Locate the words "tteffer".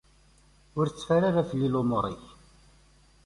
0.87-1.21